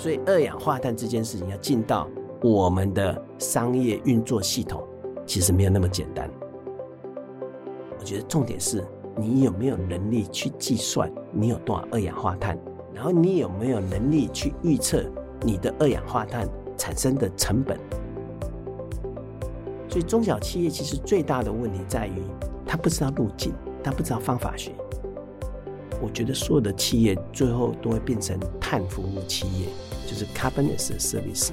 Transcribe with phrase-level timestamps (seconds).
[0.00, 2.08] 所以二氧化碳这件事情要进到
[2.40, 4.82] 我们的商业运作系统，
[5.26, 6.30] 其实没有那么简单。
[7.98, 8.82] 我觉得重点是
[9.14, 12.58] 你有没有能力去计算你有多少二氧化碳，
[12.94, 15.04] 然后你有没有能力去预测
[15.42, 16.48] 你的二氧化碳
[16.78, 17.78] 产生的成本。
[19.86, 22.22] 所以中小企业其实最大的问题在于，
[22.64, 23.52] 他不知道路径，
[23.84, 24.72] 他不知道方法学。
[26.02, 29.68] 我觉得所有的企业最后都会变成碳服务企业，
[30.06, 31.50] 就是 carbon as a service。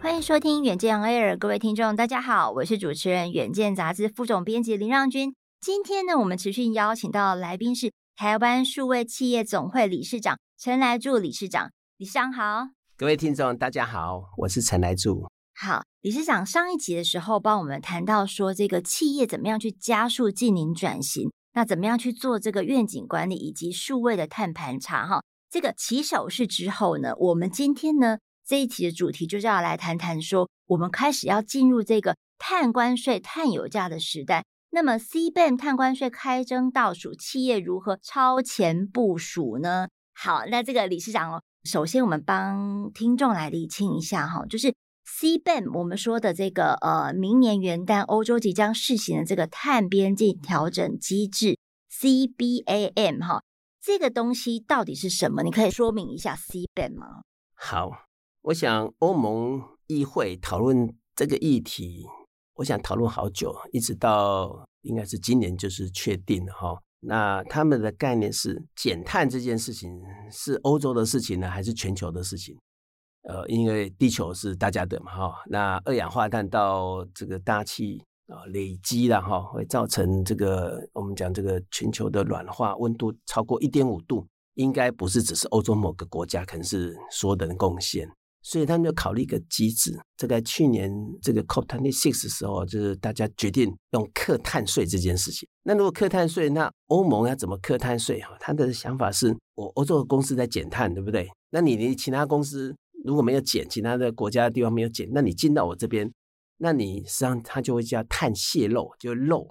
[0.00, 5.34] 欢迎收听远见 Air，各位听众，大家好，我是主持人远见杂志副总编辑林让君。
[5.60, 12.68] 今天呢，我们持续邀请到来宾是台湾数位企业总会理事长陈来柱理事长，理事长好。
[12.96, 15.26] 各位听众大家好，我是陈来助。
[15.58, 25.22] 好，理事长上一集的时候帮我们谈到说，这个企业怎么样去加速净零转型，那怎么样去做这个愿景管理以及数位的碳盘查哈。
[25.50, 34.44] 这个起手式之后呢，我们今天呢这一期的主题就是要来谈谈说，我们开始要进入这个碳关税、碳有价的时代。
[34.68, 39.88] 那么 CBAM 碳关税开征倒数，企业如何超前部署呢？
[40.12, 44.74] 好，那这个理事长哦，首先我们帮听众来厘清一下哈，就是。
[45.08, 51.56] C ban，我们说的这个呃，明年元旦欧洲即将试行的这个碳边境调整机制
[51.90, 53.42] CBAM 哈，
[53.80, 55.42] 这个东西到底是什么？
[55.44, 57.22] 你可以说明一下 C ban 吗？
[57.54, 57.90] 好，
[58.42, 62.04] 我想欧盟议会讨论这个议题，
[62.56, 66.82] 我想讨论好久，一直到应该是今年就是确定了哈。
[67.00, 72.58] 那他们的概念是减碳这件事情是欧洲的事情呢，还是全球的事情？
[73.28, 84.24] 呃，因为地球是大家的嘛，哈，那二氧化碳到这个大气啊累积了哈，会造成这个我们讲这个全球的暖化，温度超过一点五度，
[84.54, 88.08] 应该不是只是欧洲某个国家，可能是所有的人贡献，
[88.42, 89.98] 所以他们就考虑一个机制。
[90.16, 90.88] 这个去年
[91.20, 95.48] 这个 COP26 的时候，就是大家决定用课碳税这件事情。
[95.64, 98.20] 那如果课碳税，那欧盟要怎么课碳税？
[98.20, 101.28] 哈，他的想法是我欧洲的公司在减碳，对不对？
[101.50, 102.72] 那你的其他公司？
[103.06, 106.12] 如果没有减，其他的国家的地方没有减，那你进到我这边，
[106.58, 109.48] 那你实际上它就会叫碳泄漏，就漏。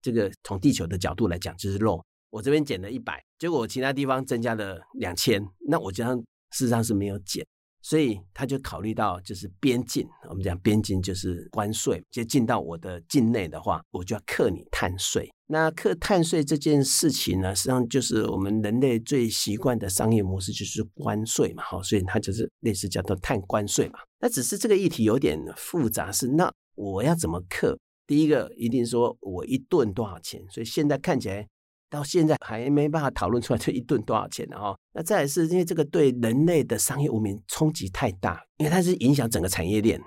[0.00, 2.02] 这个从地球的角度来讲就是漏。
[2.30, 7.46] 我这边减了一百，结果我其他地方增加了两千，那我将事实上是没有减。
[7.84, 15.30] 所以他就考虑到，就是边境，我们讲边境就是关税，就进到我的境内的话，我就要克你碳税。
[15.48, 23.98] 那克碳税这件事情呢，实际上就是我们人类最习惯的商业模式，就是关税嘛，好，所以它就是类似叫做碳关税嘛。
[24.18, 27.78] 那只是这个议题有点复杂，是那我要怎么克？
[28.06, 31.46] 第一个一定说我一顿多少钱，所以现在看起来。
[31.94, 40.02] 到现在还没办法讨论出来这一吨多少钱的哈，那再来是因为这个对人类的商业文明冲击太大，因为它是影响整个产业链，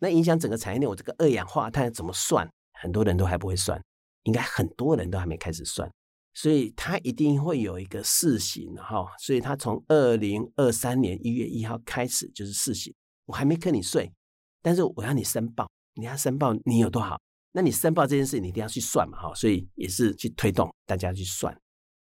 [0.00, 2.48] 那影响整个产业链，我这个二氧化碳怎么算？
[2.80, 3.80] 很多人都还不会算，
[4.24, 5.88] 应该很多人都还没开始算，
[6.34, 12.92] 所以它一定会有一个试行哈，所以它从二零二三年一月一号开始就是试行，
[13.26, 14.12] 我还没跟你税，
[14.60, 17.16] 但是我要你申报，你要申报你有多少。
[17.52, 21.58] 那你申报这件事，你一定要去算嘛，哈，所以也是去推动大家去算。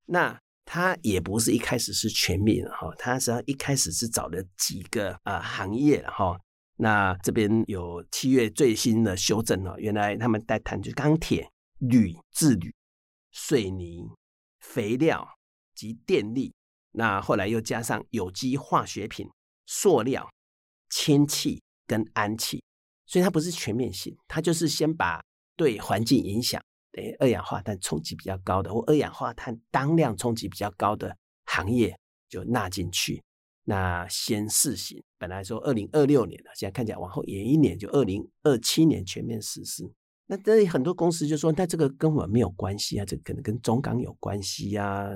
[0.07, 6.37] 那它也不是一开始是全面的哈，它实际上一开始是找了几个啊、呃、行业哈。
[6.77, 12.75] 那这边有七月最新的修正哦，原来他们在谈就钢铁、铝、制铝、
[13.31, 14.09] 水泥、
[14.61, 15.29] 肥料
[15.75, 16.53] 及电力。
[16.93, 19.29] 那后来又加上有机化学品、
[19.67, 20.29] 塑料、
[20.89, 22.65] 氢气跟氨气，
[23.05, 25.23] 所以它不是全面性，它就是先把。
[25.57, 31.97] 对环境影响，等于二氧化碳冲击比较高的，或二氧化碳当量冲击比较高的行业
[32.29, 33.23] 就纳进去。
[33.65, 39.91] 那先试行，本来说二零二六年了，现在看起来往后延一年，就二零二七年全面实施。
[40.27, 45.11] 那这很多公司就说，那这个跟我没有关系啊，这可能跟中钢有关系呀、啊，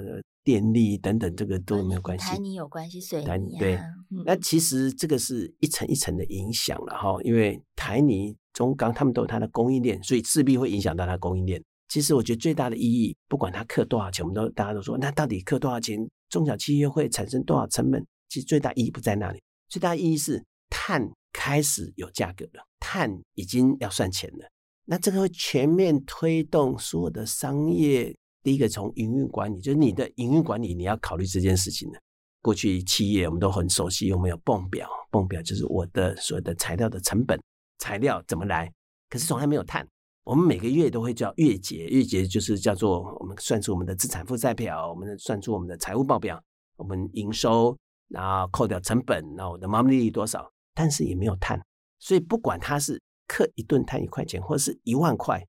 [0.45, 2.25] 电力等等，这个都没有关系。
[2.25, 3.75] 台泥有关系，水泥、啊、对。
[3.77, 8.37] 嗯、那其实这个是一层一层的影响了哈，因为台泥。
[8.59, 11.63] 中钢他们都有它的供应链，所以势必会影响到它供应链。
[11.87, 15.97] 其实我觉得最大的意义，不管它刻多少钱，我们都大家都说，那到底刻多少钱，
[16.29, 18.05] 中小企业会产生多少成本？
[18.29, 24.51] 其实最大意义不在那里，最大意义是碳开始有价格了，碳已经要算钱了。
[24.87, 28.13] 那这个会全面推动所有的商业。
[28.43, 32.01] 第一个从营运管理，就是你的营运管理，你要考虑这件事情的。
[32.43, 37.39] 过去企业我们都很熟悉，有没有泵表，泵表就是我的所有的材料的成本。
[37.79, 38.73] 材料怎么来？
[39.09, 39.89] 可是从来没有碳，
[40.25, 46.39] 我们每个月都会叫月结，月结就是叫做我们算出我们的资产负债表，我们算出我们的财务报表，
[46.77, 47.75] 我们营收，
[48.09, 51.59] 然后扣掉成本，然后我的毛利率多少，但是也没有碳，
[51.99, 55.41] 所以不管它是克一吨碳一块钱，或者是一万块，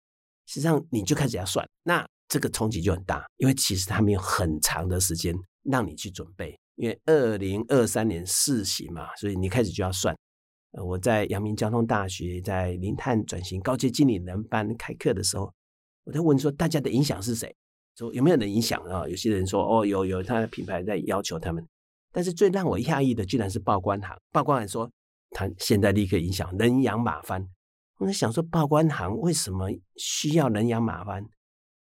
[0.46, 10.16] 实际上你就开始要算，那这个冲击就很大，因为其实它没有很长的时间让你去准备，因为二零二三年试行嘛，所以你开始就要算。
[10.72, 15.52] 呃，我在阳明交通大学在零碳转型高级经理人班开课的时候，
[16.04, 17.56] 我在问说大家的影响是谁？
[17.96, 19.08] 说有没有人影响啊？
[19.08, 21.66] 有些人说哦，有有，他的品牌在要求他们。
[22.12, 24.18] 但是最让我讶异的，居然是报关行。
[24.32, 24.90] 报关行说
[25.32, 27.48] 他现在立刻影响人仰马翻。
[27.98, 29.68] 我在想说，报关行为什么
[29.98, 31.28] 需要人仰马翻？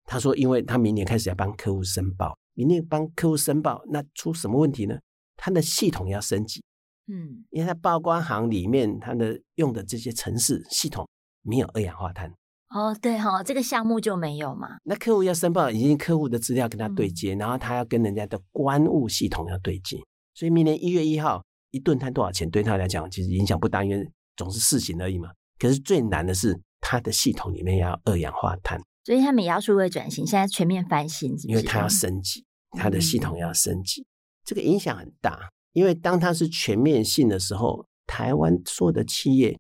[0.04, 5.00] 他说，因为他明年开始要帮客户申报，明年帮客户申报，那出什么问题呢？
[5.36, 6.64] 他的系统要升级。
[7.08, 11.08] 嗯，因为它报关行里面它的用的这些城市系统
[11.44, 12.34] 没有二氧化碳
[12.70, 14.78] 哦，对哈、哦，这个项目就没有嘛。
[14.84, 19.98] 那客户要申报，已经客户的资料跟他对接，嗯、然后他要跟人家的关务系统要对接，
[20.34, 21.42] 所以明年一月一号
[21.72, 25.30] 一吨碳多少钱，对他来讲其实影响不大，因为总是试行而已嘛。
[25.58, 34.06] 可是最难的是他的系统里面要二氧化碳，所以他们也要数位转型，现在全面翻新是是，因为他要升级，他的系统要升级，嗯、
[34.44, 35.52] 这个影响很大。
[35.76, 39.60] 因为当它是全面性的时候，台湾所有的企业，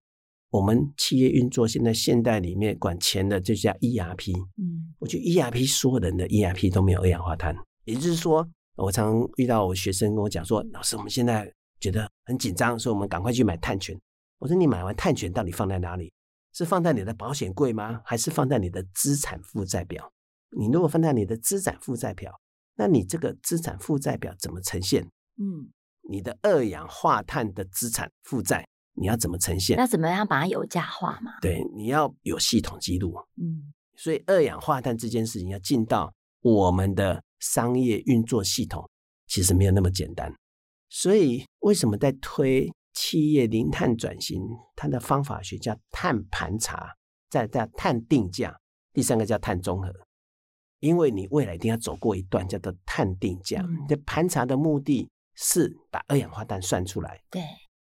[0.49, 7.53] 我们企业运作现在现代里面管钱的就叫 ERP，嗯，我觉得 ERP 所有人的 ERP 都没有二氧化碳，
[7.83, 8.47] 也就是说，
[8.77, 11.51] 我常遇到我学生跟我讲说，老师，我们现在
[11.81, 13.99] 觉得很紧张，所以我们赶快去买碳权。
[14.39, 16.13] 我说你买完碳权到底放在哪里？
[16.53, 17.99] 是放在你的保险柜吗？
[18.05, 20.09] 还是放在你的资产负债表？
[20.57, 22.31] 你如果放在你的资产负债表，
[22.77, 25.03] 那你这个资产负债表怎么呈现？
[25.37, 25.69] 嗯。
[26.07, 29.75] 你的二氧化碳的资产负债，你要怎么呈现？
[29.75, 31.33] 那怎么样把它有价化嘛？
[31.41, 33.15] 对，你要有系统记录。
[33.37, 38.87] 嗯，所以二氧化碳这件事情要进到我们的商业运作系统，
[39.27, 40.31] 其实没有那么简单。
[40.89, 44.41] 所以为什么在推企业零碳转型？
[44.75, 46.95] 它的方法学叫碳盘查，
[47.29, 48.55] 再叫碳定价，
[48.93, 49.91] 第三个叫碳中和。
[50.81, 55.09] 因为你未来一定要走过一段叫做碳定价，这、嗯、盘查的目的。
[55.35, 57.41] 是把二氧化碳算出来，对，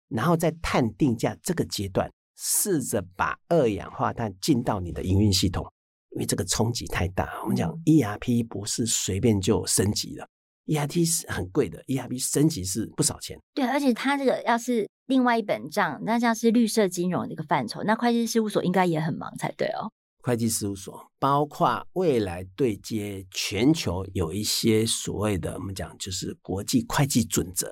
[0.07, 5.65] 然后在碳定价这个阶段，试着把二氧化碳进到你的营运系统，
[6.11, 7.39] 因为这个冲击太大。
[7.43, 10.27] 我们讲 ERP 不是随便就升级的
[10.67, 13.37] ，ERP 是很贵的，ERP 升级是不少钱。
[13.53, 19.91] 对，而且它这个要是另外一本账，那像是绿色金融的一个范畴，那会计事务所应该也很忙才对哦。
[20.21, 27.71] 会计事务所包括未来对接全球有一些所谓的我们讲就是国际会计准则。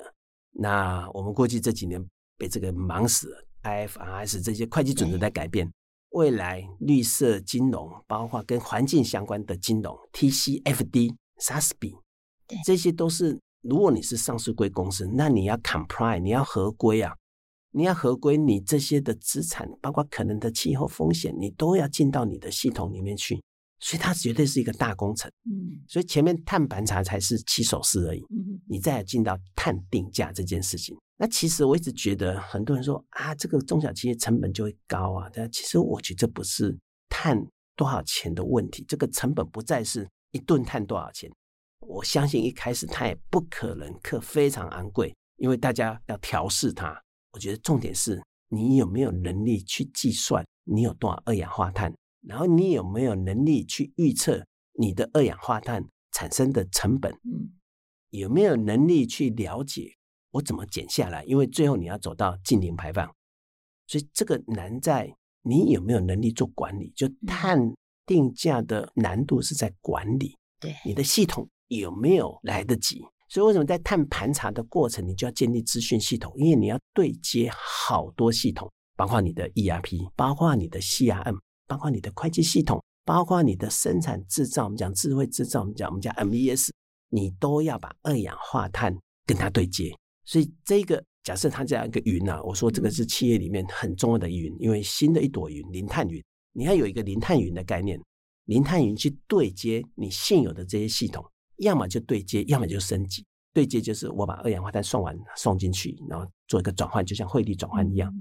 [0.52, 2.04] 那我们过去这几年
[2.38, 5.72] 被这个忙死了，IFRS 这些会计准则在改变。
[6.12, 12.00] 未来绿色金融包括跟环境相关的金融，TCFD、SASB，
[12.66, 17.14] 这些都是如果你是上市贵公司，那你要 comply，你要合规啊。
[17.72, 23.42] 你要合规，你这些的资产，包括可能的气候风险，你都要进到你的系统里面去，
[23.80, 25.30] 所以它绝对是一个大工程。
[25.46, 28.20] 嗯，所以前面碳盘查才是起手式而已。
[28.30, 36.76] 嗯，你再进到碳定价这件事情，那其实我一直觉得很多人说啊，这个中小企业成本就会高啊，但其实我觉得这不是
[37.10, 41.30] 碳多少钱的问题，这个成本不再是一吨碳多少钱。
[41.82, 47.00] 我相信一开始它也不可能课非常昂贵，因为大家要调试它。
[47.32, 57.52] 我觉得重点是你有没有能力去计算你有多少二氧化碳，然后你有没有能力去预测你的二氧化碳产生的成本，嗯，
[58.10, 59.92] 有没有能力去了解
[60.32, 61.24] 我怎么减下来？
[61.26, 63.14] 因为最后你要走到近零排放，
[63.86, 66.92] 所以这个难在你有没有能力做管理。
[66.96, 67.74] 就碳
[68.06, 73.04] 定价的难度是在管理，对，你的系统有没有来得及？
[73.30, 76.34] 所以，为什么在碳盘查的过程，你就要建立资讯系统？
[76.38, 84.64] 因为你要对接好多系统，包括你的 ERP，包括你的 CRM，包括你的会计系统，包括你的生产制造。
[84.64, 86.70] 我们讲智慧制造，我们讲我们讲 MES，
[87.10, 89.94] 你都要把二氧化碳跟它对接。
[90.24, 98.00] 所以，这个假设它这样一个云啊，我说这个是企业里面很重要的云，因为新的一朵云，零碳云，你要有一个零碳云的概念，
[98.46, 101.26] 零碳云去对接你现有的这些系统。
[101.58, 103.26] 要么就对接，要么就升级。
[103.54, 108.14] 对接就是我把二氧化碳送完送进去，然后做一个转换，就像汇率转换一样。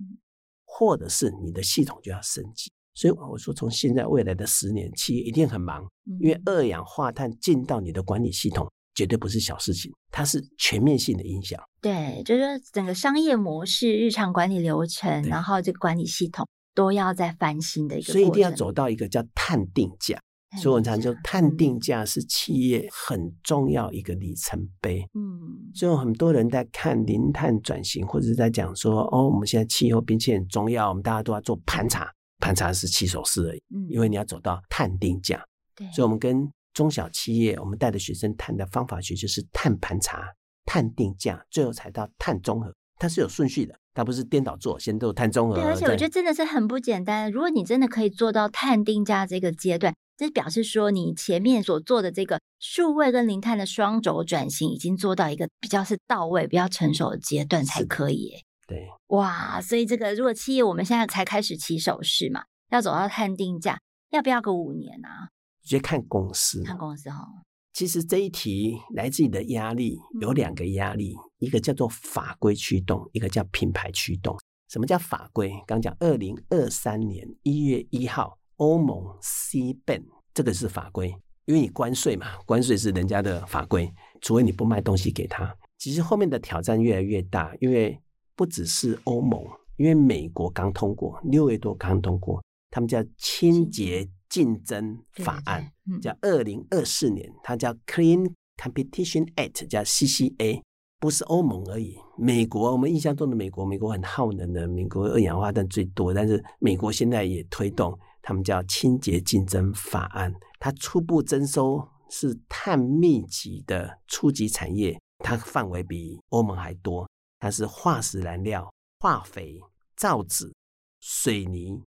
[0.64, 2.70] 或者是你的系统就要升级。
[2.94, 5.86] 所以我说，从现在未来的十年，企业一定很忙，
[6.20, 11.62] 因为二氧化碳进到你的管理系统，绝对不是小事情，它是全面性的影响。
[11.80, 20.18] 对，就是说整个商业模式、日常管理流程，然后这个管理系统都要在翻新的一个，所以一定要走到一个叫碳定价。
[20.56, 25.04] 所以我常说，碳定价是企业很重要一个里程碑。
[25.14, 33.62] 嗯，所以有很多人在看零碳转型，或者是在讲说，哦，我们现在气候变迁很重要，我们大家都要做盘查，盘查是起手式而已。
[33.74, 35.44] 嗯，因为你要走到碳定价。
[35.74, 40.24] 对，所以我们跟中小企业，我们带着学生谈的方法学就是碳盘查、
[40.64, 42.72] 碳定价，最后才到碳中和。
[42.98, 45.54] 它是有顺序的，它不是颠倒做，先做碳中和。
[45.56, 47.30] 对，而且我觉得真的是很不简单。
[47.30, 49.94] 如果你真的可以做到碳定价这个阶段。
[50.16, 58.32] 这表示说，你前面所做的这个数位跟零碳的双轴转型，已经做到一个比较是到位、比较成熟的阶段才可以。
[58.66, 63.78] 对，哇，所以这个如果企业我们现在才开始起手式嘛，要走到碳定价，
[64.10, 65.28] 要不要个五年啊？
[65.62, 67.26] 直接看公司，看公司哈。
[67.74, 74.34] 其实这一题来自你的压力有两个压力，嗯，一个叫做法规驱动，一个叫品牌驱动。
[74.68, 75.52] 什么叫法规？
[75.66, 78.38] 刚讲二零二三年一月一号。
[78.56, 81.08] 欧盟 C ban 这个是法规，
[81.44, 85.54] 因为你关税嘛，关税是人家的法规，除非你不卖东西给他。
[85.78, 87.98] 其实后面的挑战越来越大，因为
[88.34, 89.42] 不只是欧盟，
[89.76, 95.70] 因为美国刚通过，六月多刚通过，他们叫清洁竞争法案，
[96.00, 100.62] 叫二零二四年，它叫 Clean Competition Act，叫 CCA，
[100.98, 101.96] 不是欧盟而已。
[102.18, 107.98] 美国，我们印象中的美国，美国很耗能的，美国二氧化碳最多，但是美国现在也推动。
[108.26, 117.08] 他们叫清洁竞争法案，它初步征收是碳密集的初级产业，它范围比欧盟还多。
[117.38, 118.68] 它是化石燃料、
[118.98, 119.60] 化肥、
[119.94, 120.52] 造纸、
[121.00, 121.80] 水泥、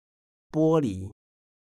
[0.52, 1.11] 玻璃、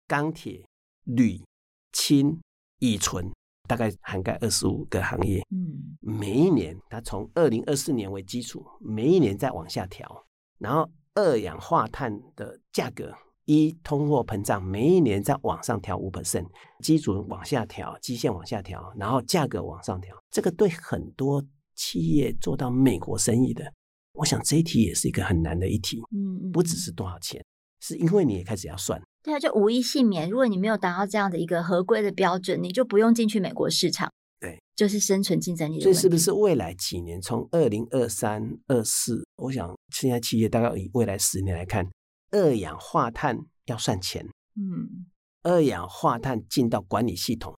[0.08, 0.66] 钢铁、
[1.04, 1.44] 铝、
[1.92, 2.40] 氢、
[2.80, 3.30] 乙醇，
[3.68, 5.46] 大概涵盖二十五个行业。
[5.50, 10.26] 嗯，每一年它从二零二四年为基础，每一年再往下调，
[10.60, 13.14] 然后二氧化碳的价格。
[13.46, 16.46] 一通货膨胀，每一年在往上调五 percent，
[16.82, 20.16] 基准往下调，基线往下调，然后价格往上调。
[20.30, 21.44] 这个对很多
[21.76, 23.72] 企业做到美国生意的，
[24.14, 26.00] 我想这一题也是一个很难的一题。
[26.16, 27.44] 嗯，不只是多少钱，
[27.82, 29.02] 是因为你也开始要算。
[29.24, 30.30] 对啊，就无一幸免。
[30.30, 34.12] 如果你没有达到这样的一个合规的标准，你就不用进去美国市场。
[34.40, 35.80] 对，就是生存竞争力。
[35.80, 41.88] 所以是不是未来几年，从二零二三、二四，我想现在企业大概以未来十年来看。
[42.32, 45.06] 二氧化碳要算钱，嗯，
[45.44, 47.58] 二氧化碳进到管理系统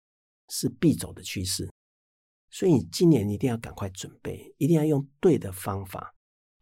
[0.50, 1.70] 是必走的趋势，
[2.50, 6.14] 所以今年一定要赶快准备，一定要用对的方法。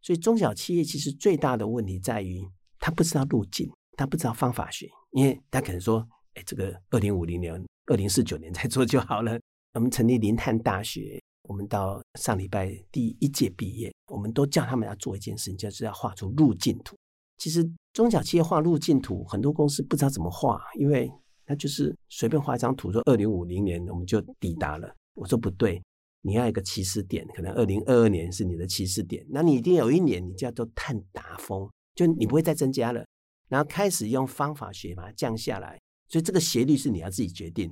[0.02, 2.46] 所以中小企业其实最大的问题在于，
[2.80, 7.54] 他不知道路径，他不知道方法学，因为他可能说，哎，这个二零五零年、
[7.86, 9.40] 二零四九年再做就好了。
[9.74, 16.98] 我们成立林碳大学，我们到上礼拜第一届毕业，我们都叫他们要做一件事情，就是要画出路径图。
[17.42, 17.68] 其实。
[17.94, 21.12] 中小企业画路径图，很多公司不知道怎么画，因为
[21.46, 24.90] 他就是随便画一张图，说二零五零年我们就抵达了。
[25.14, 25.84] 我说不对，
[26.22, 33.06] 你要一个起始点，可能二零二二年是你的起始点，那你一定有一年你叫做碳达峰，就你不会再增加了，
[33.50, 35.78] 然后开始用方法学把它降下来。
[36.08, 37.66] 所以这个斜率是你要自己决定，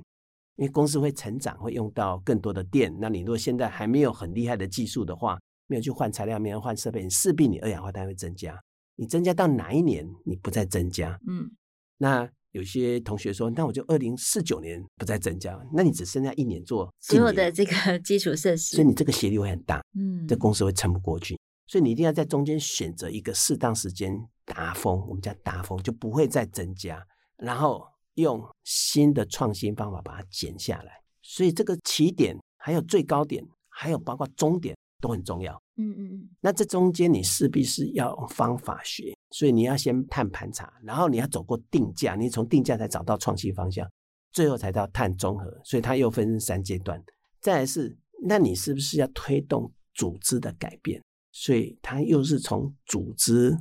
[0.56, 2.94] 因为公司会成长，会用到更多的电。
[3.00, 8.60] 那你如果现在还没有很厉害的技术的话，没有去换材料，没有换设备，你势必你二氧化碳会增加。
[9.00, 11.18] 你增加到哪一年，你不再增加？
[11.26, 11.50] 嗯，
[11.96, 24.14] 那有些同学说，那我就二零四九年不再增加，那你只剩下一年做所有的这个基础设施，所以你这个斜率会很大，嗯，这公司会撑不过去，所以你一定要在中间选择一个适当时间
[24.44, 27.02] 达峰，我们叫达峰，就不会再增加，
[27.38, 27.82] 然后
[28.16, 34.76] 用新的创新方法把它减下来，所以这个起点还有最高点，还有包括终点。
[35.00, 36.30] 都很重要，嗯嗯嗯。
[36.40, 43.90] 那这中间你势必是要用方法学，所以你要先探盘查，然后你要走过定价，你从定价才找到创新方向，
[44.32, 45.60] 最后才到碳中和。
[45.64, 47.02] 所以它又分三阶段。
[47.40, 51.02] 再来是，那你是不是要推动组织的改变？
[51.32, 53.56] 所以它又是从组织、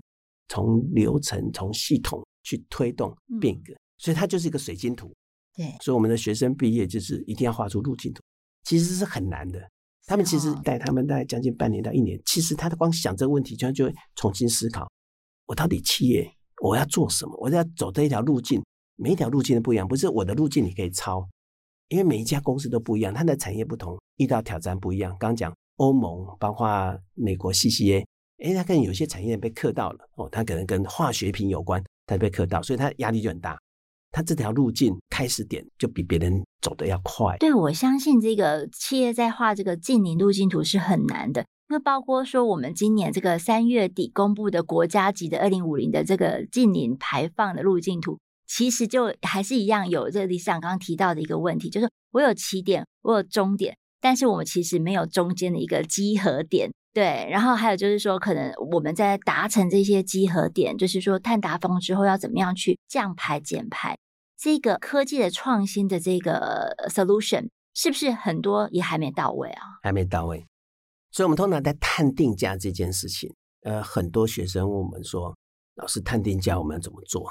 [0.47, 3.73] 从流程、从系统去推动变革。
[3.73, 5.13] 嗯、所以它就是一个水晶图。
[5.55, 8.21] 对，所以我们的学生毕业就是一定要画出路径图，
[8.63, 9.59] 其实是很难的。
[10.05, 14.89] 他们其实带他们大概将近半年到一年，其实他光想这个问题，就就会重新思考：
[15.45, 16.29] 我到底企业
[16.63, 17.37] 我要做什么？
[17.39, 18.63] 我要走这一条路径，
[18.95, 21.27] 每一条路径都不一样，不是我的路径你可以抄，
[21.89, 25.15] 因为每一家公司都不一样，它的产业不同，遇到挑战不一样。
[25.19, 26.67] 刚讲欧盟，包括
[27.13, 28.03] 美国 CCA，
[28.43, 33.57] 哎，它可能有些产业被克到了哦，它可能跟化学品有关，它被克到，所以它压力就很大。
[34.11, 37.37] 它这条路径开始点就比别人走得要快。
[37.37, 56.71] 对，我相信这个企业在画这个近零路径图是很难的，那包括说，我们今年这个三月底公布的国家级的二零五零的这个近零排放的路径图，其实就还是一样有这个理事长刚刚提到的一个问题，就是我有起点，我有终点，但是我们其实没有中间的一个集合点。
[56.93, 63.97] 对，然后还有就是说，可能我们在达成这些集合点，就是说碳达峰之后要怎么样去降排减排，
[64.37, 69.61] 这个科技的创新的这个 solution 是不是很多也还没到位啊？
[69.83, 70.45] 还没到位。
[71.11, 75.35] 所以，我们通常在碳定价这件事情，呃，很多学生问我们说
[75.75, 77.27] ：“老师，碳定价我们要怎么做？”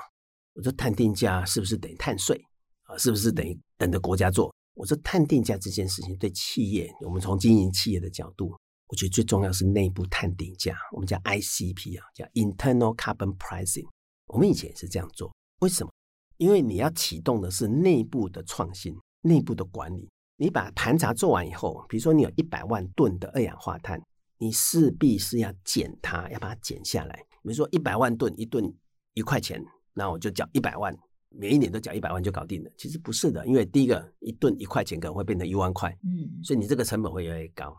[0.54, 2.40] 我说：“碳定价是不是等于碳税
[2.84, 2.96] 啊？
[2.96, 8.56] 是不是等于等着国家做？”我说：“碳定价这件事情对企业，我们从经营企业的角度，
[8.88, 13.86] 我觉得最重要是内部碳定价，我们叫 ICP 啊，叫 Internal Carbon Pricing。
[14.26, 15.92] 我们以前也是这样做，为什么？
[16.36, 20.08] 因为你要启动的是内部的创新，内部的管理。”
[20.40, 24.00] 你把盘查做完以后，比如说你有一百万吨的二氧化碳，
[24.38, 27.16] 你势必是要减它，要把它减下来。
[27.42, 28.72] 比如说一百万吨，一吨
[29.14, 29.60] 一块钱，
[29.94, 30.96] 那我就缴一百万，
[31.30, 32.70] 每一年都缴一百万就搞定了。
[32.78, 37.76] 其实不是的，因为第一个一吨一块钱可能会变成一万块，嗯，所以你这个成本会越来越高。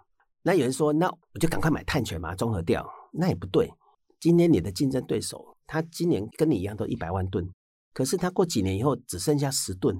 [0.49, 3.71] 那有人说，那我就赶快买碳权嘛，综合掉，那也不对。
[4.19, 7.47] 今天你的竞争对手，他今年跟你一样都一百万吨，
[7.93, 9.95] 可是他过几年以后只剩下十吨。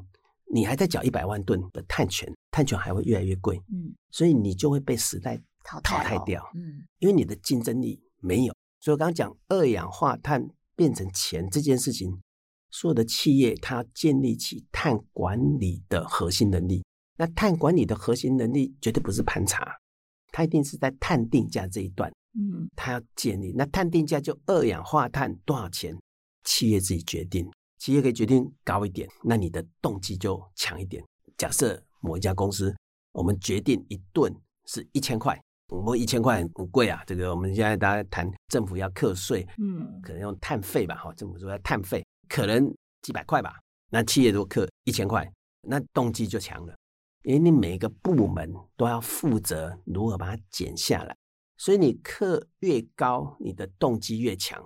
[0.52, 8.56] 你还在缴一百万吨的碳权，碳权还会越来越贵，嗯，所以你就会被时代淘汰掉，嗯，因为你的竞争力没有。
[8.80, 12.20] 所以我刚刚讲二氧化碳变成钱这件事情，
[12.72, 16.84] 所有的企业它要建立起碳管理的核心能力。
[17.18, 19.78] 那碳管理的核心能力绝对不是盘查，
[20.32, 23.54] 它一定是在碳定价这一段，嗯，它要建立。
[23.56, 25.98] 那碳定价就二氧化碳多少钱，
[26.44, 27.50] 企业自己决定。
[27.78, 31.02] 企业可以决定高一点，那你的动机就强一点。
[31.38, 32.76] 假设某一家公司，
[33.14, 34.34] 我们决定一吨
[34.66, 37.02] 是一千块，我们一千块很贵啊。
[37.08, 42.70] 这个我们现在大家谈政府要课税，嗯，可能用碳费吧，哈，政府说要碳费，可能
[43.02, 43.58] 几百块吧。
[43.90, 45.26] 那企业如果课一千块，
[45.62, 46.76] 那动机就强了，
[47.30, 51.16] 因为你每个部门都要负责如何把它减下来，
[51.58, 54.60] 所以你课越高，你的动机越强，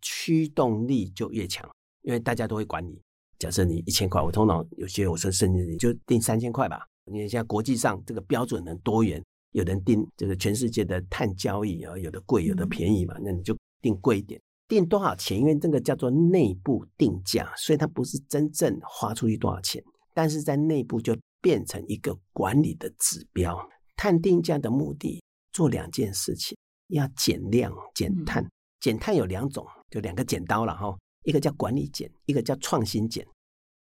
[0.00, 1.70] 驱动力就越强。
[2.00, 2.98] 因为大家都会管你。
[3.38, 6.86] 假设你一千块，我通常有些我说甚至你就定三千块吧。
[7.04, 14.40] 你现在国际上这个标准很多元，有人定这个全世界的碳交易啊，有的贵，有的便宜嘛，那你就定贵一点。
[14.66, 15.38] 定多少钱？
[15.38, 21.14] 因为这个叫做内部定价，所以它不是真正花出去多少钱，但是在内部就
[21.46, 23.56] 变成一个管理的指标。
[23.94, 28.44] 碳定价的目的做两件事情：要减量减碳。
[28.80, 30.92] 减碳有两种，就两个剪刀了哈。
[31.22, 33.24] 一个叫管理减，一个叫创新减。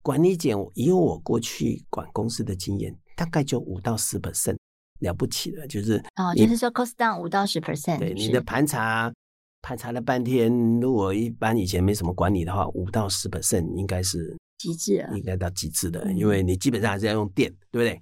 [0.01, 4.57] 管理减，以我过去管公司的经验，大概就五到十 percent，
[4.99, 7.99] 了不起了，就是哦，就是说 cost down 五到十 percent。
[7.99, 9.09] 对，你的盘查
[9.61, 18.01] 盘查了半天，如果一般以前没什么管理的话，五到十 percent 应该是极致了，应该到极致的，嗯，因为你基本上还是要用电，对不对？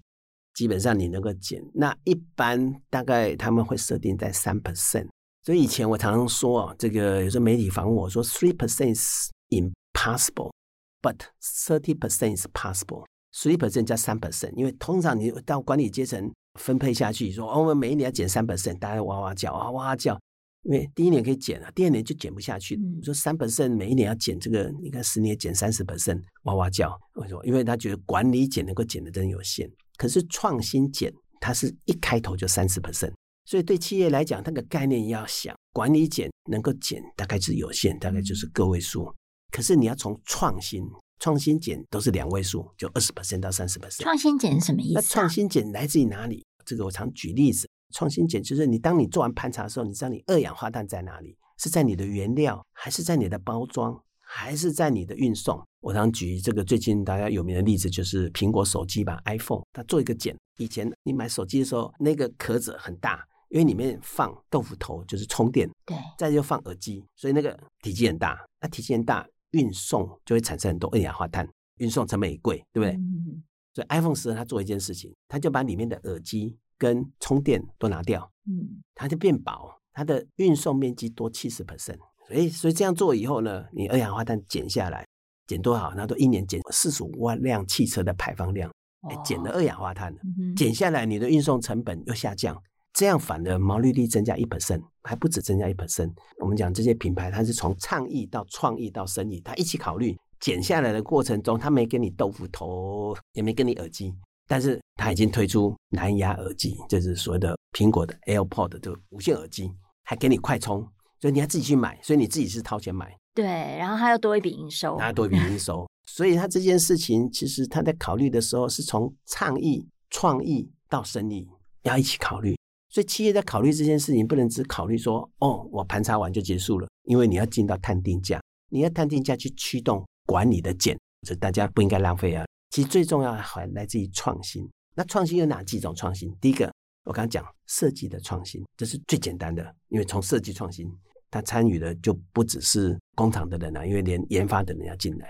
[0.54, 5.08] 基本上你能够减，那一般大概他们会设定在三 percent。
[5.44, 13.06] 所以以前我常常说啊，这个有时候媒体访问我说，three percent is impossible，but thirty percent is possible。
[13.34, 20.20] three percent 加三 percent，因为通常你到管理阶层分配下去，说哦，我们每一年要减三 percent，大家哇哇叫啊哇哇叫，
[20.64, 22.76] 因为第一年可以减啊，第二年就减不下去。
[22.76, 26.96] 你、嗯、说三 percent 每一年要减这个，你看十年减三十 percent，哇哇叫。
[27.16, 27.44] 为什么？
[27.46, 33.12] 因为他觉得管理减能够减的真有限，可是创新减，它是一开头就三十 percent。
[33.46, 39.12] 所以对企业来讲，那个概念要想管理减能够减，大概是有限，大概就是个位数。
[39.52, 40.84] 可是你要从创新，
[41.20, 44.04] 创新减都是两位数，就二十 percent 到三十 percent。
[44.04, 45.02] 创新减什么意思啊？
[45.02, 46.46] 那创新减来自于哪里？
[46.64, 47.68] 这个我常举例子。
[47.92, 51.38] 创新减就是你当你做完盘查的时候，你知道你二氧化碳在哪里？
[51.58, 55.62] 是在你的原料，还是在你的包装，还是在你的运送？
[55.82, 60.36] 我常举这个最近大家有名的例子，就是苹果手机吧，iPhone，它做一个减。
[60.58, 63.28] 以前你买手机的时候，那个壳子很大。
[63.50, 68.40] 因为里面放豆腐头就是充电，对，再就放耳机，所以那个体积很大。
[68.62, 71.46] 那体积很大，运送就会产生很多二氧化碳，
[71.80, 72.92] 运送成本也贵，对不对？
[72.92, 73.44] 嗯。
[73.74, 82.00] 所以 iPhone 十它做一件事情，它就把里面的耳机跟充电都拿掉，嗯，它就变薄，它的运送面积多七十 percent。
[82.28, 85.06] 所以，所以这样做以后呢，你二氧化碳减下来，
[85.46, 85.94] 减多少？
[85.96, 88.72] 那都一年减四十五万辆汽车的排放量，
[89.08, 90.12] 哎，减了二氧化碳，
[90.58, 92.60] 减下来，你的运送成本又下降。
[92.94, 96.12] 这样反而毛利率增加一 percent，还不止增加一 percent。
[96.40, 104.14] 我们讲这些品牌，它是从倡议到创意到生意，它一起考虑减下来的过程中，它没给你豆腐头，也没给你耳机，
[104.52, 109.72] 但是它已经推出蓝牙耳机，就是所谓的苹果的 AirPod 的无线耳机，
[110.04, 110.86] 还给你快充，
[111.22, 113.18] 所以你要自己去买，所以你自己是掏钱买。
[113.34, 121.48] 对，然后他要多一笔营收，他多一笔营收， 所以他这件事情其实他在考虑的时候是从倡议、创意到生意
[121.84, 122.54] 要一起考虑。
[122.90, 132.44] 所以企业在考虑这件事情，不能只考虑说哦，我盘查完就结束了，因为你要进到探定价，你要探定价去驱动管理的减，这大家不应该浪费啊。
[132.72, 134.68] 其实最重要的还来自于创新。
[134.96, 136.36] 那创新有哪几种创新？
[136.42, 140.92] 第一个，我刚刚讲设计的创新，这是最简单的，因为从设计创新。
[141.30, 145.30] 他参与的就不只是工厂的人了，因为连研发的人要进来。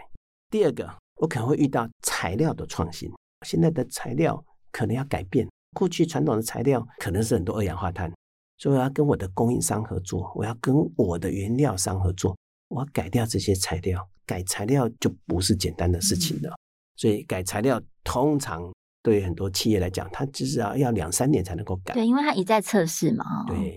[0.49, 3.07] 第二个，我可能会遇到材料的创新。
[3.45, 8.11] 现在的材料可能要改变，过去传统的材料可能是很多二氧化碳，
[8.57, 12.35] 所以我要跟我的供应商合作，我要跟我的原料商合作，
[12.69, 14.09] 我要改掉这些材料。
[14.25, 16.55] 改材料就不是简单的事情了，
[17.01, 21.95] 所以改材料通常对于很多企业来讲，它至少要两三年才能够改。
[21.95, 23.25] 对，因为它一再测试嘛。
[23.47, 23.75] 对，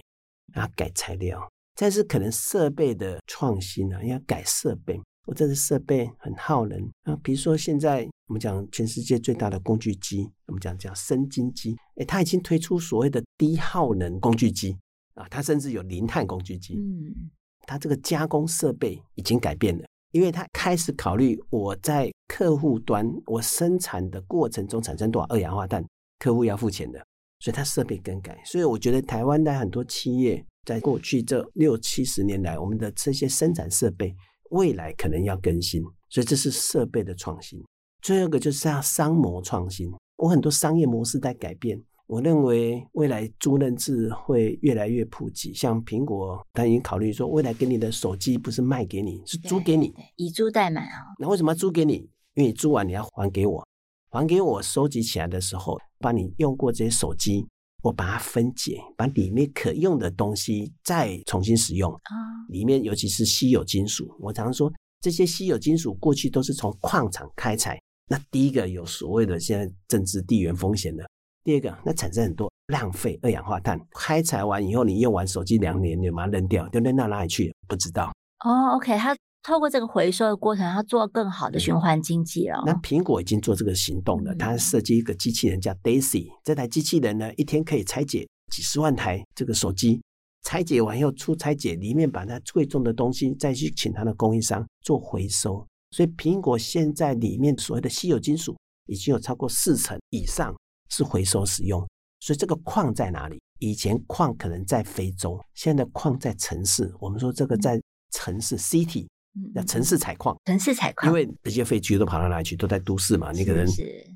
[0.53, 1.41] 然后改材料。
[1.75, 7.17] 但是可能设备的创新啊，要改设备，我这是设备很耗能啊。
[7.23, 14.77] 比如说现在我们讲全世界最大的工具机，我们讲叫生精机，诶，它已经推出所谓的低耗能工具机
[15.15, 16.75] 啊，它甚至有零碳工具机。
[16.75, 17.31] 嗯，
[17.67, 25.85] 它这个加工设备已经改变了，因为他开始考虑我在客户端我生产的过程中产生多少二氧化碳，
[26.20, 27.05] 客户要付钱的，
[27.40, 28.40] 所以他设备更改。
[28.44, 30.42] 所以我觉得台湾的很多企业。
[30.64, 34.14] 在过去这六七十年来，我们的这些生产设备
[34.48, 37.62] 未来可能要更新，所以这是设备的创新。
[38.00, 41.79] 最后一个就是要商模创新，我很多商业模式在改变。
[42.07, 51.01] 我认为未来租赁制会越来越普及，像苹果，它已经考虑说，未来给你的手机不是卖给你，是租给你，以租代买啊。
[51.19, 51.95] 那为什么要租给你？
[52.35, 53.67] 因为你租完你要还给我，
[54.11, 57.47] 还给我收集起来的时候，把你用过这些手机。
[57.83, 61.93] 我把它分解，把里面可用的东西再重新使用。
[61.93, 62.12] 啊，
[62.49, 67.79] 里面尤其是稀有金属，我常常说这些稀有金属过去都是从矿场开采。
[68.09, 71.07] 那第一个有所谓的现在政治地缘风险的，
[71.44, 73.78] 第二个那产生很多浪费二氧化碳。
[73.92, 77.54] 开采完以后，你用完手机两年，你把它扔掉，就扔到哪里去？
[77.68, 78.12] 不知道。
[78.44, 79.14] 哦，OK，它。
[79.46, 82.62] 透过这个回收的过程，它做更好的循环经济了。
[82.64, 90.00] 那苹果已经做这个行动了，它设计一个机器人叫 Daisy，这台机器人呢，一天可以拆解几十万台这个手机，
[90.44, 95.62] 拆解完以后出拆解，里面把它贵重的东西再去请它的供应商做回收。
[95.90, 100.54] 所以苹果现在里面所谓的稀有金属已经有超过四成以上
[100.90, 101.87] 是回收使用。
[102.20, 103.40] 所以这个矿在哪里？
[103.59, 106.92] 以前矿可能在非洲，现在矿在城市。
[106.99, 107.81] 我们说这个在
[108.12, 109.07] 城市 City。
[109.53, 112.55] 那城市采矿，城市采矿，因为这些废弃物都跑到哪里去？
[112.55, 113.66] 都在都市嘛，你可能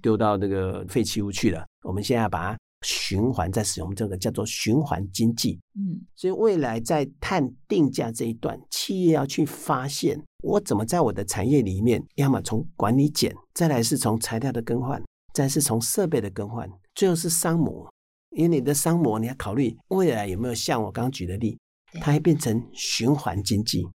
[0.00, 1.66] 丢到那个废弃物去了。
[1.82, 5.58] 我们现在要把它循环再使用，这个叫做循环经济。
[5.74, 15.02] 嗯，所以未来在碳定价这一段，企业要去发现我怎么在我的产业里面，要么从管理减，再来是从材料的更换，
[15.44, 17.88] 再是从设备的更换，最后是商模。
[18.30, 21.58] 因为你的商模，你要考虑未来有没有像我刚刚举的例，
[22.00, 23.86] 它会变成循环经济。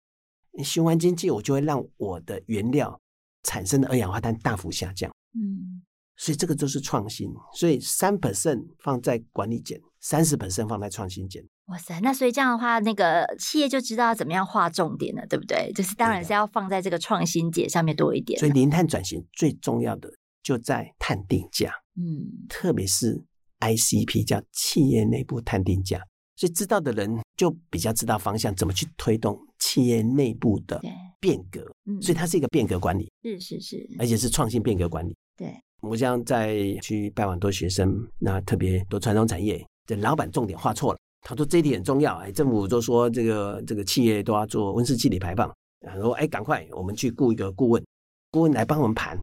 [0.64, 3.00] 循环经济，我就会让我的原料
[3.44, 5.12] 产生的二氧化碳大幅下降。
[5.36, 5.84] 嗯，
[6.16, 7.30] 所以这个就是创新。
[7.54, 11.44] 所以三 percent 放在管理减，三十 percent 放在创新减。
[11.68, 15.72] 哇塞，那所以这样的话，那个企业就知道要怎么样划重点了，对不对？
[15.74, 18.40] 就是当然是要放在这个创新减上面多一点。
[18.40, 20.10] 所以零碳转型最重要的
[20.44, 21.74] 就在探定价。
[21.96, 23.20] 嗯，特别是
[23.60, 26.00] ICP 叫企业内部探定价。
[26.36, 30.82] 所以知道的人就比较知道方向，怎么去推动企业内部的
[31.20, 31.64] 变革。
[31.86, 35.16] 嗯，所以它是一个变革管理，是是是，而且是创新变革管理。
[35.38, 41.00] 对，我像在去拜访很多学生，那特别多传统产业，这老板重点画错了。
[41.22, 47.86] 他说这一点很重要，哎，政府都说这个这个企业都要做温室气体排放，然后说哎，赶快我们去雇一个顾问，
[48.32, 49.18] 顾问来帮我们盘。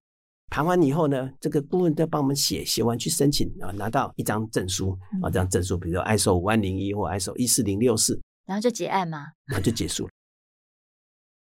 [0.51, 9.27] 盘完以后呢，这个顾问再帮我们写，写完去申请啊，拿到一张证书啊，这张证书，比如说 ISO 五万零一或 ISO 一四零六四，然后就结案嘛？
[9.47, 10.11] 然后就结束了。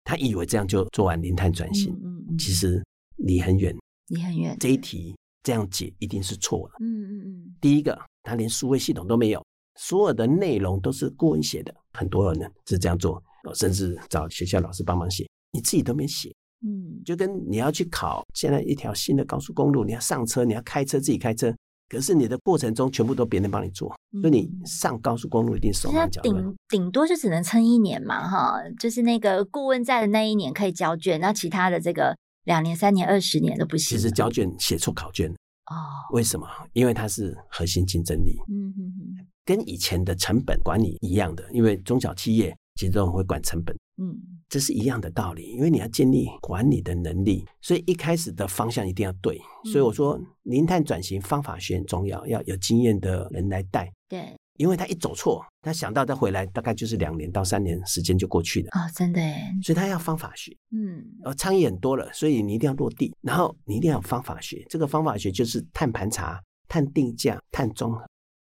[0.05, 2.81] 他以为这样就做完零碳转型，嗯嗯嗯，其实
[3.17, 3.77] 离很远，
[4.09, 4.57] 离很远。
[4.61, 6.75] 这一题这样解一定是错的。
[6.81, 7.57] 嗯嗯嗯。
[7.61, 9.45] 第一个，他连数位系统都没有，
[9.81, 13.23] 所有的内容都是顾问写的，很多人呢是这样做，
[13.55, 16.33] 甚至找学校老师帮忙写，你自己都没写。
[16.65, 21.53] 嗯，就跟你要去考现在一条新的高速公路，你要上车，你要开车自己开车，
[21.89, 26.43] 可是你的过程中全部都别人帮你做，嗯、所以你上高速公路一定手忙脚乱。
[26.43, 33.97] 顶顶多就只能撑一年嘛，哈，就是那个顾问在的那一年可以交卷，那其他的这个两年、三年、二十年都不行。
[33.97, 35.75] 其实交卷写错考卷哦，
[36.13, 36.47] 为什么？
[36.73, 38.37] 因为它是核心竞争力。
[38.49, 43.73] 嗯嗯嗯，跟以前的成本管理一样的，因为中小企业其实都很会管成本。
[43.99, 44.13] 嗯，
[44.49, 49.41] 这是一样的道理，因为你要建立管理的能力，所以一开始的方向一定要对。
[49.65, 53.89] 所以我说，零碳转型方法学很重要，要有经验的人来带。
[54.09, 54.35] 对。
[54.57, 58.69] 因为他一走错，他想到再回来，大概就是两年到三年时间就过去了。
[58.73, 59.37] 哦，真的耶。
[59.63, 64.65] 所以他要方法学，嗯，呃，倡议很多了，所以你一定要落地，然后你一定要有方法学。
[64.69, 68.05] 这个方法学就是碳盘查、碳定价、碳综合，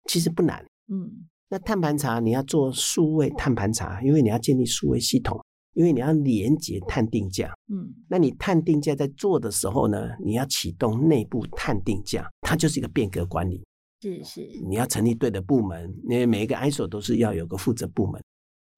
[0.08, 0.64] 其实不难。
[0.88, 5.38] 嗯，那碳盘查你要做数位碳盘查，因为你要建立数位系统，
[5.74, 7.52] 因为你要连接碳定价。
[7.72, 13.60] 嗯，那你碳定价在做的时候呢，你要启动内部碳定价，它就是一个变革管理。
[14.00, 18.22] 是是，你要成立对的部门，因为每一个 ISO 都是要有个负责部门，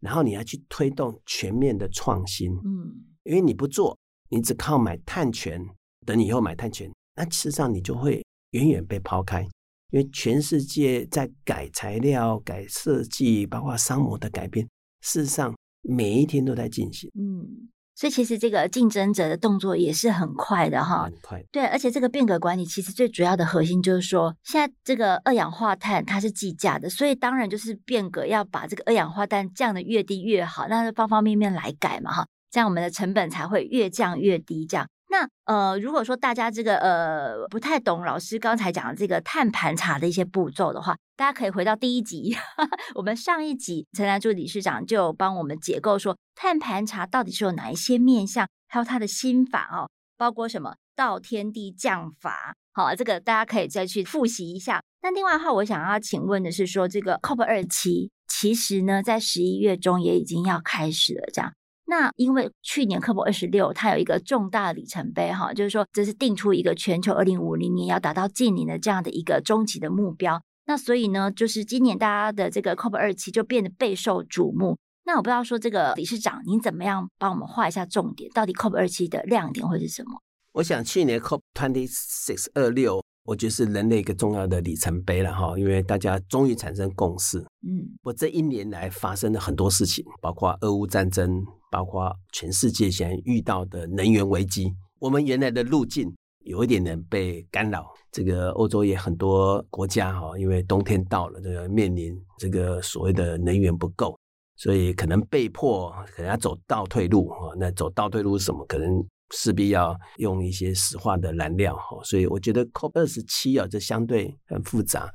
[0.01, 2.51] 然后你要去推动全面的创新。
[2.65, 2.91] 嗯，
[3.25, 3.97] 因为你不做，
[4.31, 5.63] 你只靠买碳权，
[6.07, 9.47] 等你以后买碳权，那事实上你就会远远被抛开，
[9.93, 14.69] 因为全世界在改材料、改设计，包括商模的改变，
[15.03, 17.09] 事实上每一天都在进行。
[17.15, 17.69] 嗯。
[17.95, 21.45] 所以其实这个竞争者的动作也是很快的哈，很快。
[21.53, 34.89] 对，而且这个变革管理其实最主要的核心就是说，现在这个二氧化碳它是计价的，所以当然就是变革要把这个二氧化碳降得越低越好，那是方方面面来改嘛哈，这样我们的成本才会越降越低，这样。
[35.13, 54.83] 那呃，如果说大家这个呃不太懂老师刚才讲的这个碳盘查的一些步骤的话，大家可以回到第一集，呵 呵我们上一集陈南珠理事长就帮我们解构说碳盘查到底是有哪一些面向，还有他的心法哦，包括什么道天地降法，好，这个大家可以再去复习一下。
[55.03, 61.53] 那另外的话，我想要请问的是说，这个 COP 二七其实呢，在十一月中也已经要开始了，这样。
[61.93, 70.43] 那因为去年 COP 二十六，它有一个重大里程碑哈，就是说这是定出一个全球二零五零年要达到净零的这样的一个终极的目标。
[70.65, 74.79] 那所以呢，就是今年大家的这个 COP 二七就变得备受瞩目。
[75.05, 78.31] 那我不知道说这个理事长，您怎么样帮我们画一下重点？
[78.33, 80.23] 到底 COP 二七的亮点会是什么？
[80.53, 83.05] 我想去年 COP twenty six 二六。
[83.25, 87.39] 我觉得是人类一个重要的里程碑了哈，因为大家终于产生共识。
[87.65, 94.75] 嗯，我这一年来发生了很多事情，包括俄乌战争，包括全世界现在遇到的能源危机。
[94.99, 96.13] 我们原来的路径
[96.45, 97.87] 有一点点被干扰。
[98.11, 104.19] 这个欧洲也很多国家哈，因为冬天到了，这个面临这个所谓的能源不够，
[104.57, 107.55] 所以可能被迫可能要走倒退路啊。
[107.57, 108.67] 那走倒退路是什么？
[108.67, 109.07] 可能。
[109.33, 115.11] 势必要用一些石化的燃料，所以我觉得 COP 二十七啊，这相对很复杂。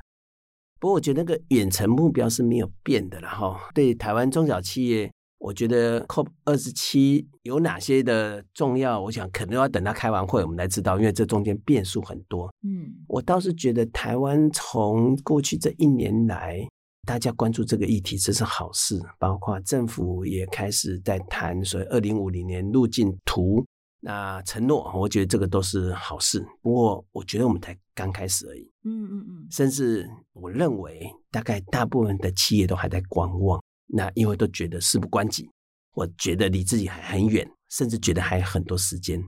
[0.80, 3.60] 不过我觉得那个远程目标是没有变的了哈。
[3.74, 12.52] 对台湾中小企业，我觉得 COP 二十七有哪些的重要，我想可能要等他开完会我们才知道，因为这中间变数很多。
[12.64, 16.68] 嗯，我倒是觉得台湾从过去这一年来，
[17.06, 19.00] 大家关注这个议题，这是好事。
[19.18, 23.66] 包括政府也开始在谈，所以二零五零年路径图。
[24.00, 26.46] 那承诺，我觉得这个都是好事。
[26.62, 28.72] 不过，我觉得我们才刚开始而已。
[28.84, 29.48] 嗯嗯嗯。
[29.52, 33.62] 甚至我认为，大概大部分的企业都还在观望。
[33.88, 35.50] 那因为都觉得事不关己，
[35.94, 39.24] 我觉得离自己还很远，甚至觉得还有很多时间。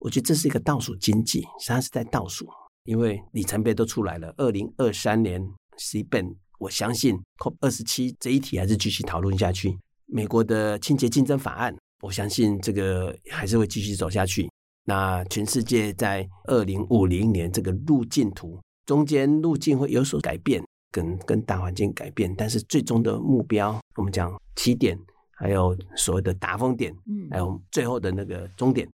[0.00, 2.46] 我觉得这是一个倒数经济，实际上是在倒数。
[2.84, 5.40] 因为里程碑都出来了，二零二三年
[5.78, 9.78] CBAM，我相信 COP 二十七这一题还是继续讨论下去。
[10.06, 11.76] 美国的清洁竞争法案。
[12.00, 14.48] 我相信这个还是会继续走下去。
[14.84, 20.60] 那全世界在二零五零年这个路径图中间路径会有所改变，
[20.90, 24.98] 跟跟大环境改变，但是最终的目标，我们讲起点，
[25.36, 28.88] 还有所谓的达峰点，嗯，还有最后的那个终点，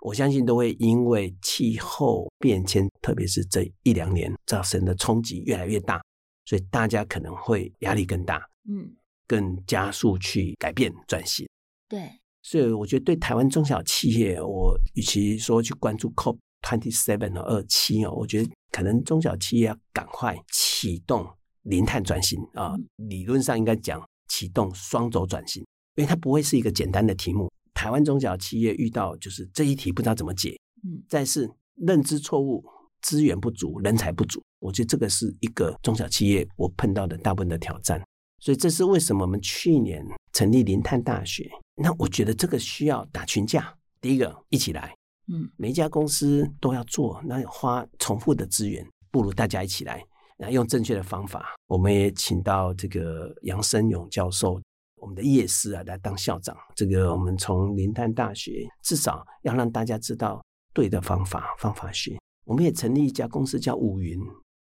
[0.00, 6.00] 我相信都会因为气候变迁，特别是这一两年造成的冲击越来越大，
[6.46, 8.90] 所以大家可能会压力更大，嗯，
[9.26, 11.46] 更加速去改变转型，
[11.88, 12.08] 对。
[12.46, 21.26] 所以我觉得对台湾中小企业，我与其说去关注 COP twenty seven 和二七哦，我觉得可能中小企业要赶快启动
[21.62, 22.76] 零碳转型啊。
[23.08, 25.60] 理论上应该讲启动双轴转型，
[25.96, 27.50] 因为它不会是一个简单的题目。
[27.74, 32.64] 台湾中小企业遇到就是这一题不知道怎么解，嗯，再是认知错误、
[33.02, 38.00] 资源不足、人才不足，我觉得这个是一个中小企业我碰到的大部分的挑战。
[38.38, 41.50] 所以这是为什么我们去年成立零碳大学。
[41.76, 44.96] 那我觉得这个需要打群架，第一个一起来，
[45.28, 50.02] 嗯，每一家公司都要做，那花重复的资源，不如大家一起来，
[50.38, 51.54] 然后用正确的方法。
[51.66, 54.58] 我们也请到这个杨生勇教授，
[54.96, 56.56] 我们的叶师啊来当校长。
[56.74, 62.18] 这个我们从林丹大学至少要让大家知道对的方法，方法学。
[62.44, 64.18] 我们也成立一家公司叫五云，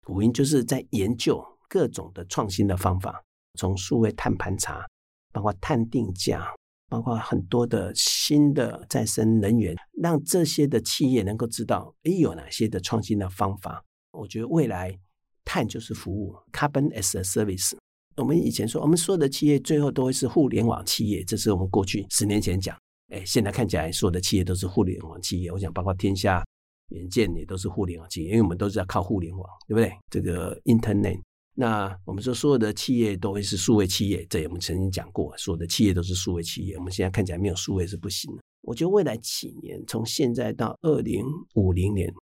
[0.07, 3.21] 五云就是在研究各种的创新的方法，
[3.59, 4.87] 从数位碳盘查，
[5.33, 6.47] 包括碳定价，
[6.93, 13.83] 包括很多的新的再生能源，让这些的企业能够知道，诶，有哪些的创新的方法。
[14.11, 14.95] 我觉得未来
[15.43, 17.73] 碳就是服务，carbon as a service。
[18.19, 22.77] 我们以前说，我们所有的企业最后都会是互联网企业，这是我们过去十年前讲。
[23.09, 25.51] 哎，现在看起来所有的企业都是互联网企业。
[25.51, 26.45] 我想，包括天下、
[26.91, 29.91] 远见也都是互联网企业，因为我们都是要靠互联网，对不对？
[30.11, 31.19] 这个 Internet。
[31.55, 36.77] 那我们说，所有的企业都会是数位企业，这也我们曾经讲过，所有的企业都是数位企业。
[36.77, 38.43] 我们现在看起来没有数位是不行的。
[38.62, 42.12] 我觉得未来几年，从现在到二零五零年，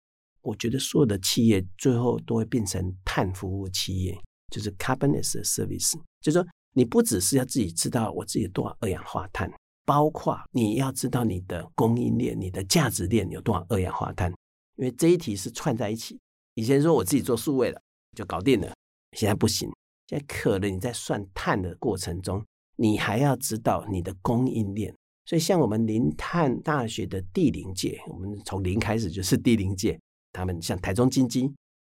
[0.42, 4.18] 我觉得所有的企业最后都会变成碳服务企业。
[4.50, 9.48] 就是 carbon as a service，就是说你不只是要自己知道我自己多少二氧化碳，
[9.84, 14.28] 包括你要知道你的供应链、你的价值链有多少二氧化碳，
[14.74, 16.18] 因为这一题是串在一起。
[16.54, 17.80] 以前说我自己做数位了
[18.16, 18.74] 就搞定了，
[19.12, 19.70] 现在不行，
[20.06, 22.44] 现在可能你在算碳的过程中，
[22.76, 24.94] 你还要知道你的供应链。
[25.24, 30.00] 所以像我们零碳大学的地零界，我们从零开始就是地零界，
[30.32, 31.52] 他们像台中精机、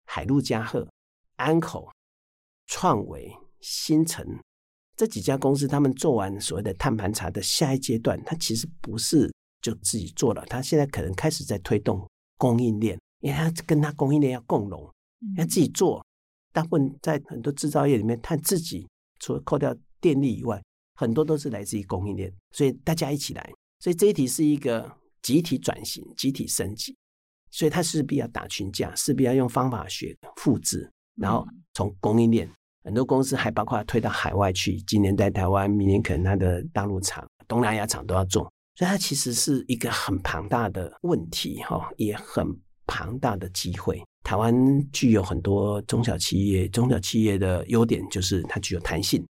[0.07, 0.89] 海陆嘉贺、
[1.37, 1.91] 安口。
[2.69, 4.25] 创维、新城
[4.97, 14.91] 这几家公司，他们做完所谓的碳盘查的下一阶段，他其实不是就自己做了，他现在可能开始在推动供应链，因为他跟他供应链要共荣，
[15.37, 16.03] 要自己做。
[16.53, 18.87] 大部分在很多制造业里面，他自己
[19.19, 20.63] 除了扣掉电力以外，
[20.95, 23.51] 很多都是来自于供应链，所以大家一起来。
[23.81, 24.91] 所以这一题是一个
[25.23, 26.97] 集体转型、集体升级，
[27.51, 32.49] 所以它势必要打群架，势必要用方法学复制，然后从供应链。
[32.85, 38.43] 很多公司还包括推到海外去，今年在台湾，明年可能它的大陆厂、东南亚厂都要做，
[38.75, 42.45] 所以它其实是一个很庞大的问题，哈，也很
[42.87, 44.05] 庞大的机会。
[44.23, 44.55] 台湾
[44.93, 49.25] 具有很多中小企业，中小企业的优点就是它具有弹性，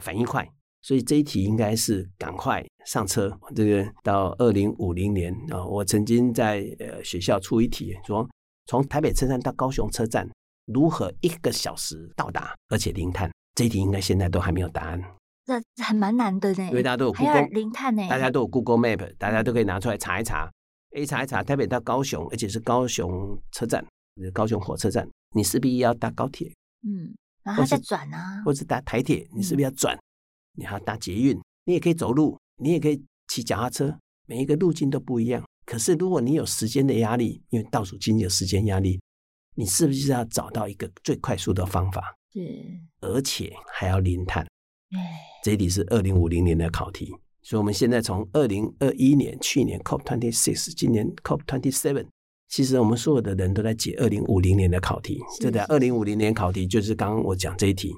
[0.00, 0.48] 反应快，
[0.82, 3.30] 所以这一题应该是赶快上车。
[3.54, 8.28] 这个到二零五零年啊，我曾经在呃学校出一题，说
[8.66, 10.28] 从台北车站到高雄车站。
[10.66, 13.30] 如何一个小时到达，而且零碳？
[13.54, 15.00] 这一题应该现在都还没有答案。
[15.46, 20.50] 这还蛮难的呢，因为大家都有 Google 零碳呢，大家都有 Google Map，大家都可以拿出来查一查。
[20.96, 23.86] A 查一查，台北到高雄，而且是高雄车站，
[24.32, 26.52] 高雄火车站，你势必要搭高铁，
[26.82, 29.94] 嗯，然后再转啊，或者搭台铁，你是不是要转？
[29.96, 30.00] 嗯、
[30.58, 35.44] 你还要搭捷运，你也可以走路，你也可以骑脚踏车，每一个路径都不一样。
[35.64, 39.00] 可是如果你有时间的压力，因为倒数经济有时间压力。
[39.58, 42.14] 你是不是要找到一个最快速的方法？
[42.30, 44.46] 是，而且还要零碳。
[44.90, 44.98] 哎，
[45.42, 52.06] 这一题是二零五零年的考题，所以我们现在从二零二一年去年 COP twenty six，今年 COP twenty seven，
[52.48, 55.20] 其实我们所有的人都在解二零五零年的考题。
[55.40, 57.92] 这的二零五零年考题就是刚刚我讲这一题：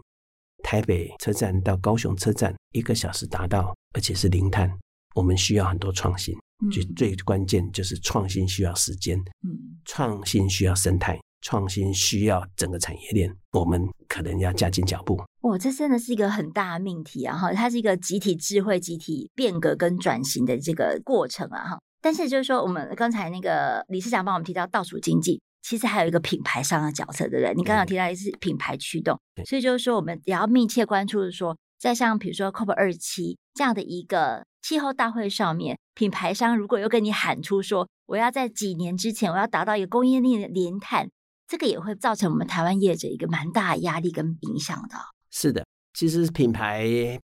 [0.62, 4.70] 台北车站到高雄车站一个小时达到，而且是零碳。
[5.14, 6.34] 我们需要很多创新，
[6.70, 11.18] 就最关键就是创新需要时间，嗯，创新需要生态。
[11.40, 15.16] 创新需要整个产业链，我们可能要加紧脚步。
[15.42, 17.38] 哇，这真的是一个很大的命题啊！
[17.38, 21.68] 哈，它是一个集体智慧、集体变革跟转型的这个过程啊！
[21.68, 27.54] 哈，但是就是说，我们刚才那个理事长帮我们提到倒数经济，其实还有一个品牌上的角色，对不对？
[27.54, 41.10] 你刚刚提到的是品牌驱动，所以就是说，我们也要密切关注，说在像比如说 COP 二七这样的一个气候大会上面，品牌商如果又跟你喊出说，我要在几年之前，我要达到一个供应链的零碳。
[41.46, 44.96] 这个也会造成我们台湾业者一个蛮大的压力跟影响的。
[45.30, 46.86] 是的，其实品牌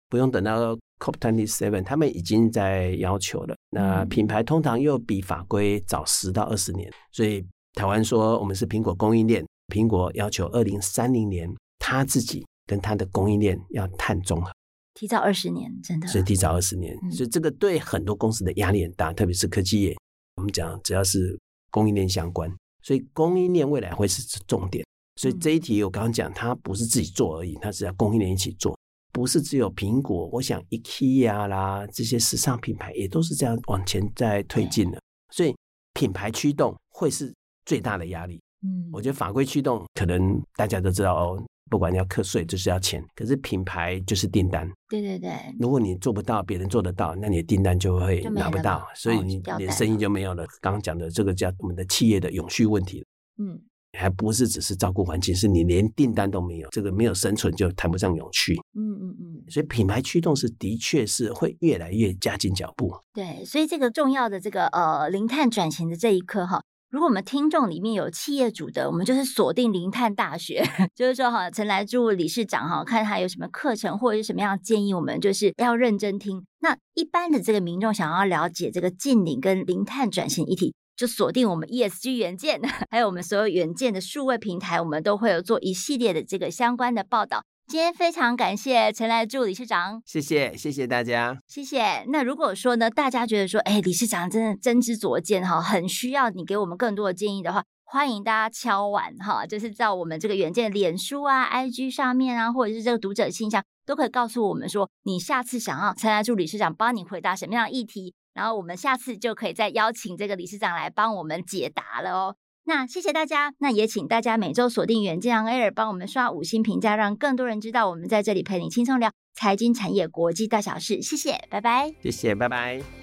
[0.08, 3.56] 不用等到 COP27，他们已经在要求了。
[3.72, 14.52] 那品牌通常又比法规早十到二十年，所以台湾说我们是苹果供应链，苹果要求二零三零年他自己跟他的供应链要碳中和，
[14.94, 19.96] 提早二十年，真的是提早二十年，所以这个对很多公司的压力很大，特别是科技业。
[20.36, 21.40] 我们讲只要是
[21.72, 22.50] 供应链相关。
[22.82, 24.84] 所以供应链未来会是重点，
[25.18, 28.76] 所以这一题我刚刚讲，它不是自己做而已，它是要供应链一起做，
[29.12, 30.30] 不是只有苹果。
[30.32, 35.00] 我想 IKEA 啦，这些时尚品牌也都是这样往前在推进的。
[35.31, 35.56] 所以
[35.94, 37.34] 品牌驱动会是
[37.65, 38.42] 最大的压力。
[38.63, 41.44] 嗯，我觉得法规驱动可能大家都知道哦。
[41.69, 43.00] 不管你要课税，就是要钱。
[43.13, 44.67] 可是品牌就是订单。
[44.88, 45.31] 对对对。
[45.60, 50.44] 如果你做不到，别人做得到，那你的订单就会拿不到，所以你你的生意就没有了。
[50.62, 53.06] 刚刚讲的这个叫我们的企业的永续问题。
[53.38, 53.62] 嗯，
[54.00, 58.56] 还不是只是照顾环境，是你连订单都没有，这个没有生存就谈不上永续。
[58.75, 59.43] 嗯嗯嗯。
[59.50, 62.93] 所以品牌驱动是的确是会越来越加紧脚步。
[63.13, 66.63] 对，所以这个重要的这个呃零碳转型的这一刻哈。
[66.89, 70.63] 如果我们听众里面有企业主的，我们就是锁定零碳大学，
[70.95, 76.43] 就是说哈，陈来助理事长哈，看他有什么课程或者是什么样的建议，我们就是要认真听。
[76.62, 82.60] 那一般的这个民众想要了解这个近零跟零碳转型议题，就锁定我们 ESG 元件，
[82.91, 87.45] 还有我们所有元件的数位平台，我们都会有做一系列的这个相关的报道。
[87.67, 92.04] 今天非常感谢陈来助理事长，谢谢谢谢大家，谢谢。
[92.10, 112.35] 那如果说呢，大家觉得说，哎，理事长真的真知灼见哈，很需要你给我们更多的建议的话，欢迎大家敲碗哈，就是在我们这个原件脸书啊、IG 上面啊，或者是这个读者信箱，都可以告诉我们说，你下次想要陈来助理事长帮你回答什么样的议题，然后我们下次就可以再邀请这个理事长来帮我们解答了哦。
[112.63, 121.02] 那谢谢大家，那也请大家每周锁定远见 On Air，帮我们刷五星评价，让更多人知道我们在这里陪你轻松聊财经产业国际大小事。
[121.02, 121.94] 谢谢，拜拜。
[122.02, 122.98] 谢谢，拜拜。